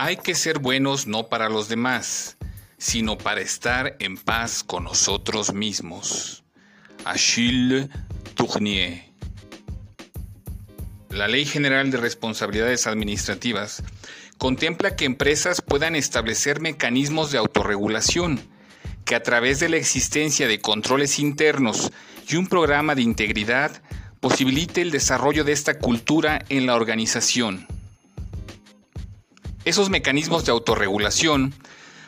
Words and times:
Hay 0.00 0.16
que 0.16 0.36
ser 0.36 0.60
buenos 0.60 1.08
no 1.08 1.28
para 1.28 1.48
los 1.48 1.68
demás, 1.68 2.36
sino 2.76 3.18
para 3.18 3.40
estar 3.40 3.96
en 3.98 4.16
paz 4.16 4.62
con 4.62 4.84
nosotros 4.84 5.52
mismos. 5.52 6.44
Achille 7.04 7.88
Tournier. 8.36 9.06
La 11.10 11.26
Ley 11.26 11.44
General 11.44 11.90
de 11.90 11.96
Responsabilidades 11.96 12.86
Administrativas 12.86 13.82
contempla 14.38 14.94
que 14.94 15.04
empresas 15.04 15.62
puedan 15.62 15.96
establecer 15.96 16.60
mecanismos 16.60 17.32
de 17.32 17.38
autorregulación 17.38 18.38
que 19.04 19.16
a 19.16 19.24
través 19.24 19.58
de 19.58 19.68
la 19.68 19.78
existencia 19.78 20.46
de 20.46 20.60
controles 20.60 21.18
internos 21.18 21.90
y 22.28 22.36
un 22.36 22.46
programa 22.46 22.94
de 22.94 23.02
integridad 23.02 23.82
posibilite 24.20 24.80
el 24.80 24.92
desarrollo 24.92 25.42
de 25.42 25.50
esta 25.50 25.80
cultura 25.80 26.44
en 26.50 26.66
la 26.66 26.76
organización. 26.76 27.77
Esos 29.68 29.90
mecanismos 29.90 30.46
de 30.46 30.52
autorregulación 30.52 31.52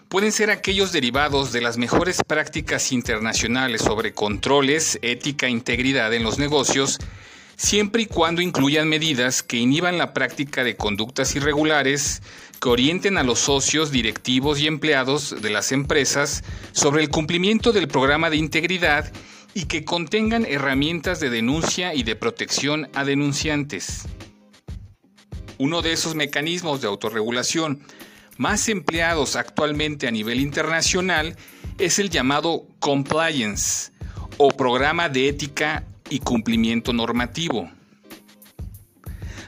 pueden 0.09 0.33
ser 0.33 0.51
aquellos 0.51 0.93
derivados 0.93 1.53
de 1.53 1.61
las 1.61 1.77
mejores 1.77 2.23
prácticas 2.27 2.91
internacionales 2.91 3.83
sobre 3.83 4.15
controles, 4.15 4.99
ética 5.03 5.47
e 5.47 5.51
integridad 5.51 6.15
en 6.15 6.23
los 6.23 6.39
negocios, 6.39 6.97
siempre 7.57 8.01
y 8.01 8.07
cuando 8.07 8.41
incluyan 8.41 8.89
medidas 8.89 9.43
que 9.43 9.59
inhiban 9.59 9.99
la 9.99 10.15
práctica 10.15 10.65
de 10.65 10.77
conductas 10.77 11.37
irregulares, 11.37 12.23
que 12.63 12.71
orienten 12.71 13.19
a 13.19 13.25
los 13.25 13.41
socios, 13.41 13.91
directivos 13.91 14.59
y 14.59 14.67
empleados 14.67 15.43
de 15.43 15.51
las 15.51 15.71
empresas 15.71 16.43
sobre 16.73 17.03
el 17.03 17.11
cumplimiento 17.11 17.73
del 17.73 17.89
programa 17.89 18.31
de 18.31 18.39
integridad 18.39 19.13
y 19.53 19.67
que 19.67 19.85
contengan 19.85 20.47
herramientas 20.47 21.21
de 21.21 21.29
denuncia 21.29 21.93
y 21.95 22.05
de 22.05 22.17
protección 22.17 22.89
a 22.95 23.05
denunciantes. 23.05 24.07
Uno 25.61 25.83
de 25.83 25.93
esos 25.93 26.15
mecanismos 26.15 26.81
de 26.81 26.89
autorregulación 26.89 27.83
más 28.39 28.71
empleados 28.71 29.37
actualmente 29.37 30.09
a 30.09 30.11
nivel 30.11 30.41
internacional 30.41 31.37
es 31.77 31.99
el 31.99 32.09
llamado 32.09 32.67
compliance 32.79 33.93
o 34.39 34.49
programa 34.49 35.11
de 35.11 35.29
ética 35.29 35.85
y 36.09 36.21
cumplimiento 36.21 36.95
normativo. 36.95 37.71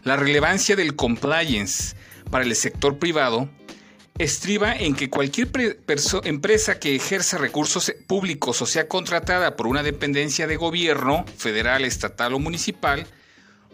La 0.04 0.16
relevancia 0.16 0.76
del 0.76 0.96
compliance 0.96 1.96
para 2.30 2.44
el 2.44 2.54
sector 2.56 2.98
privado 2.98 3.48
estriba 4.18 4.76
en 4.76 4.94
que 4.94 5.08
cualquier 5.08 5.48
empresa 6.24 6.78
que 6.78 6.94
ejerza 6.94 7.38
recursos 7.38 7.90
públicos 8.06 8.60
o 8.60 8.66
sea 8.66 8.86
contratada 8.86 9.56
por 9.56 9.66
una 9.66 9.82
dependencia 9.82 10.46
de 10.46 10.56
gobierno, 10.56 11.24
federal, 11.38 11.86
estatal 11.86 12.34
o 12.34 12.38
municipal, 12.38 13.06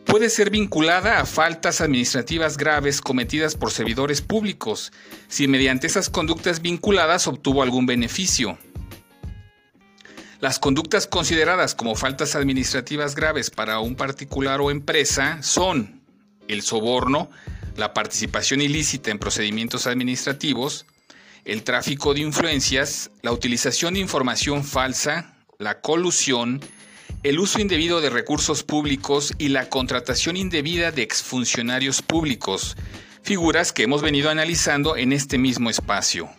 puede 0.08 0.30
ser 0.30 0.48
vinculada 0.48 1.20
a 1.20 1.26
faltas 1.26 1.82
administrativas 1.82 2.56
graves 2.56 3.02
cometidas 3.02 3.54
por 3.54 3.70
servidores 3.70 4.22
públicos, 4.22 4.90
si 5.28 5.46
mediante 5.46 5.86
esas 5.86 6.08
conductas 6.08 6.62
vinculadas 6.62 7.26
obtuvo 7.26 7.62
algún 7.62 7.84
beneficio. 7.84 8.58
Las 10.40 10.58
conductas 10.58 11.06
consideradas 11.06 11.74
como 11.74 11.94
faltas 11.94 12.34
administrativas 12.36 13.14
graves 13.14 13.50
para 13.50 13.80
un 13.80 13.96
particular 13.96 14.62
o 14.62 14.70
empresa 14.70 15.42
son 15.42 16.00
el 16.48 16.62
soborno, 16.62 17.30
la 17.76 17.92
participación 17.92 18.62
ilícita 18.62 19.10
en 19.10 19.18
procedimientos 19.18 19.86
administrativos, 19.86 20.86
el 21.44 21.64
tráfico 21.64 22.14
de 22.14 22.20
influencias, 22.20 23.10
la 23.20 23.32
utilización 23.32 23.94
de 23.94 24.00
información 24.00 24.64
falsa, 24.64 25.34
la 25.58 25.80
colusión, 25.82 26.60
el 27.22 27.38
uso 27.38 27.60
indebido 27.60 28.00
de 28.00 28.10
recursos 28.10 28.62
públicos 28.62 29.34
y 29.38 29.48
la 29.48 29.68
contratación 29.68 30.36
indebida 30.36 30.92
de 30.92 31.02
exfuncionarios 31.02 32.02
públicos, 32.02 32.76
figuras 33.22 33.72
que 33.72 33.82
hemos 33.82 34.02
venido 34.02 34.30
analizando 34.30 34.96
en 34.96 35.12
este 35.12 35.38
mismo 35.38 35.70
espacio. 35.70 36.30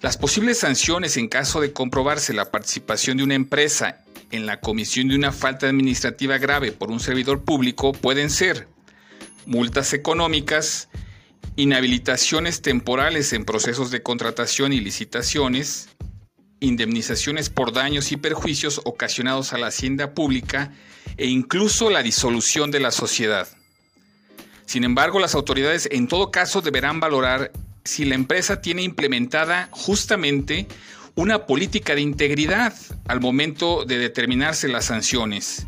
Las 0.00 0.18
posibles 0.18 0.58
sanciones 0.58 1.16
en 1.16 1.28
caso 1.28 1.60
de 1.60 1.72
comprobarse 1.72 2.34
la 2.34 2.50
participación 2.50 3.16
de 3.16 3.24
una 3.24 3.34
empresa 3.34 4.04
en 4.30 4.46
la 4.46 4.60
comisión 4.60 5.08
de 5.08 5.16
una 5.16 5.32
falta 5.32 5.66
administrativa 5.66 6.36
grave 6.38 6.72
por 6.72 6.90
un 6.90 7.00
servidor 7.00 7.44
público 7.44 7.92
pueden 7.92 8.28
ser 8.28 8.68
multas 9.46 9.92
económicas, 9.92 10.88
inhabilitaciones 11.56 12.60
temporales 12.62 13.32
en 13.32 13.44
procesos 13.44 13.90
de 13.90 14.02
contratación 14.02 14.72
y 14.72 14.80
licitaciones, 14.80 15.88
indemnizaciones 16.64 17.50
por 17.50 17.72
daños 17.72 18.12
y 18.12 18.16
perjuicios 18.16 18.80
ocasionados 18.84 19.52
a 19.52 19.58
la 19.58 19.68
hacienda 19.68 20.14
pública 20.14 20.72
e 21.16 21.26
incluso 21.26 21.90
la 21.90 22.02
disolución 22.02 22.70
de 22.70 22.80
la 22.80 22.90
sociedad. 22.90 23.48
Sin 24.66 24.84
embargo, 24.84 25.20
las 25.20 25.34
autoridades 25.34 25.88
en 25.92 26.08
todo 26.08 26.30
caso 26.30 26.60
deberán 26.60 27.00
valorar 27.00 27.52
si 27.84 28.04
la 28.04 28.14
empresa 28.14 28.60
tiene 28.60 28.82
implementada 28.82 29.68
justamente 29.70 30.66
una 31.14 31.46
política 31.46 31.94
de 31.94 32.00
integridad 32.00 32.74
al 33.06 33.20
momento 33.20 33.84
de 33.84 33.98
determinarse 33.98 34.68
las 34.68 34.86
sanciones. 34.86 35.66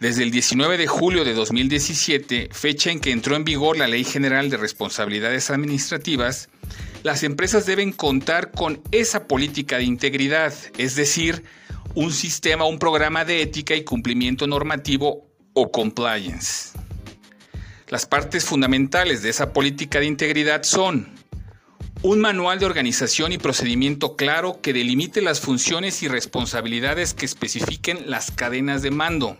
Desde 0.00 0.22
el 0.22 0.30
19 0.30 0.76
de 0.76 0.86
julio 0.86 1.24
de 1.24 1.32
2017, 1.32 2.50
fecha 2.52 2.90
en 2.90 3.00
que 3.00 3.12
entró 3.12 3.34
en 3.34 3.44
vigor 3.44 3.78
la 3.78 3.86
Ley 3.86 4.04
General 4.04 4.50
de 4.50 4.58
Responsabilidades 4.58 5.50
Administrativas, 5.50 6.50
las 7.06 7.22
empresas 7.22 7.66
deben 7.66 7.92
contar 7.92 8.50
con 8.50 8.82
esa 8.90 9.28
política 9.28 9.78
de 9.78 9.84
integridad, 9.84 10.52
es 10.76 10.96
decir, 10.96 11.44
un 11.94 12.12
sistema, 12.12 12.64
un 12.64 12.80
programa 12.80 13.24
de 13.24 13.42
ética 13.42 13.76
y 13.76 13.84
cumplimiento 13.84 14.48
normativo 14.48 15.30
o 15.52 15.70
compliance. 15.70 16.76
Las 17.90 18.06
partes 18.06 18.44
fundamentales 18.44 19.22
de 19.22 19.28
esa 19.28 19.52
política 19.52 20.00
de 20.00 20.06
integridad 20.06 20.64
son 20.64 21.14
un 22.02 22.18
manual 22.18 22.58
de 22.58 22.66
organización 22.66 23.30
y 23.30 23.38
procedimiento 23.38 24.16
claro 24.16 24.60
que 24.60 24.72
delimite 24.72 25.22
las 25.22 25.40
funciones 25.40 26.02
y 26.02 26.08
responsabilidades 26.08 27.14
que 27.14 27.24
especifiquen 27.24 28.10
las 28.10 28.32
cadenas 28.32 28.82
de 28.82 28.90
mando, 28.90 29.38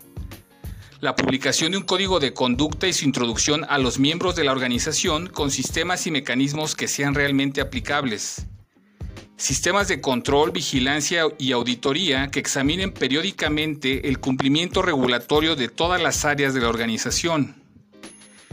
la 0.99 1.15
publicación 1.15 1.71
de 1.71 1.77
un 1.77 1.83
código 1.83 2.19
de 2.19 2.33
conducta 2.33 2.87
y 2.87 2.93
su 2.93 3.05
introducción 3.05 3.65
a 3.69 3.77
los 3.77 3.99
miembros 3.99 4.35
de 4.35 4.43
la 4.43 4.51
organización 4.51 5.27
con 5.27 5.51
sistemas 5.51 6.07
y 6.07 6.11
mecanismos 6.11 6.75
que 6.75 6.87
sean 6.87 7.13
realmente 7.13 7.61
aplicables. 7.61 8.47
Sistemas 9.35 9.87
de 9.87 10.01
control, 10.01 10.51
vigilancia 10.51 11.25
y 11.37 11.51
auditoría 11.51 12.31
que 12.31 12.39
examinen 12.39 12.91
periódicamente 12.91 14.09
el 14.09 14.19
cumplimiento 14.19 14.81
regulatorio 14.81 15.55
de 15.55 15.67
todas 15.67 16.01
las 16.01 16.25
áreas 16.25 16.55
de 16.55 16.61
la 16.61 16.69
organización. 16.69 17.61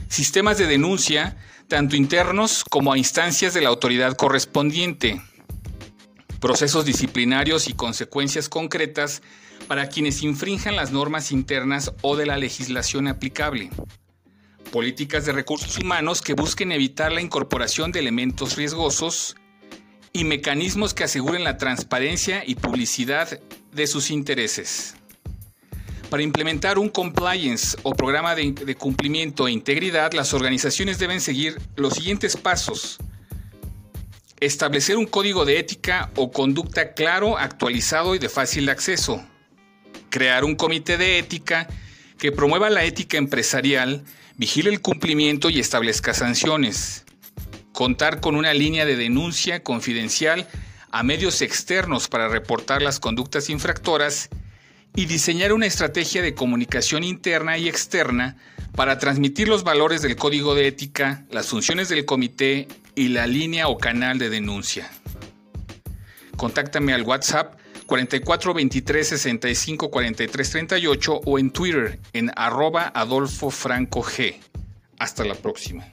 Sistemas 0.08 0.58
de 0.58 0.66
denuncia, 0.66 1.38
tanto 1.68 1.96
internos 1.96 2.64
como 2.68 2.92
a 2.92 2.98
instancias 2.98 3.54
de 3.54 3.62
la 3.62 3.70
autoridad 3.70 4.14
correspondiente. 4.14 5.22
Procesos 6.44 6.84
disciplinarios 6.84 7.68
y 7.68 7.72
consecuencias 7.72 8.50
concretas 8.50 9.22
para 9.66 9.88
quienes 9.88 10.22
infrinjan 10.22 10.76
las 10.76 10.92
normas 10.92 11.32
internas 11.32 11.94
o 12.02 12.16
de 12.16 12.26
la 12.26 12.36
legislación 12.36 13.08
aplicable. 13.08 13.70
Políticas 14.70 15.24
de 15.24 15.32
recursos 15.32 15.78
humanos 15.78 16.20
que 16.20 16.34
busquen 16.34 16.70
evitar 16.70 17.12
la 17.12 17.22
incorporación 17.22 17.92
de 17.92 18.00
elementos 18.00 18.56
riesgosos 18.56 19.36
y 20.12 20.24
mecanismos 20.24 20.92
que 20.92 21.04
aseguren 21.04 21.44
la 21.44 21.56
transparencia 21.56 22.44
y 22.46 22.56
publicidad 22.56 23.40
de 23.72 23.86
sus 23.86 24.10
intereses. 24.10 24.96
Para 26.10 26.24
implementar 26.24 26.78
un 26.78 26.90
compliance 26.90 27.78
o 27.84 27.94
programa 27.94 28.34
de, 28.34 28.52
de, 28.52 28.74
cumplimiento 28.74 29.48
e 29.48 29.52
integridad, 29.52 30.12
las 30.12 30.34
organizaciones 30.34 30.98
deben 30.98 31.22
seguir 31.22 31.58
los 31.74 31.94
siguientes 31.94 32.36
pasos. 32.36 32.98
Establecer 34.40 34.96
un 34.96 35.06
código 35.06 35.44
de 35.44 35.58
ética 35.58 36.10
o 36.16 36.30
conducta 36.30 36.92
claro, 36.92 37.38
actualizado 37.38 38.14
y 38.14 38.18
de 38.18 38.28
fácil 38.28 38.68
acceso 38.68 39.24
crear 40.14 40.44
un 40.44 40.54
comité 40.54 40.96
de 40.96 41.18
ética 41.18 41.66
que 42.18 42.30
promueva 42.30 42.70
la 42.70 42.84
ética 42.84 43.18
empresarial, 43.18 44.04
vigile 44.36 44.70
el 44.70 44.80
cumplimiento 44.80 45.50
y 45.50 45.58
establezca 45.58 46.14
sanciones. 46.14 47.04
Contar 47.72 48.20
con 48.20 48.36
una 48.36 48.54
línea 48.54 48.86
de 48.86 48.94
denuncia 48.94 49.64
confidencial 49.64 50.46
a 50.92 51.02
medios 51.02 51.42
externos 51.42 52.06
para 52.06 52.28
reportar 52.28 52.80
las 52.80 53.00
conductas 53.00 53.50
infractoras 53.50 54.28
y 54.96 55.06
diseñar 55.06 55.52
una 55.52 55.66
estrategia 55.66 56.22
de 56.22 56.34
comunicación 56.34 57.04
interna 57.04 57.58
y 57.58 57.68
externa 57.68 58.36
para 58.76 58.98
transmitir 58.98 59.48
los 59.48 59.64
valores 59.64 60.02
del 60.02 60.16
código 60.16 60.54
de 60.54 60.68
ética, 60.68 61.24
las 61.30 61.46
funciones 61.46 61.88
del 61.88 62.04
comité 62.04 62.68
y 62.94 63.08
la 63.08 63.26
línea 63.26 63.68
o 63.68 63.78
canal 63.78 64.18
de 64.18 64.30
denuncia. 64.30 64.90
Contáctame 66.36 66.92
al 66.92 67.02
WhatsApp 67.02 67.58
44 67.86 68.54
23 68.54 69.08
65 69.08 69.90
43 69.90 70.50
38 70.50 71.20
o 71.24 71.38
en 71.38 71.50
Twitter 71.50 72.00
en 72.12 72.30
arroba 72.34 72.90
Adolfo 72.94 73.50
Franco 73.50 74.02
G. 74.02 74.36
Hasta 74.98 75.24
la 75.24 75.34
próxima. 75.34 75.84